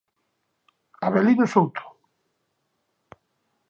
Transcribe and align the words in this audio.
Avelino 1.07 1.45
Souto. 1.53 1.83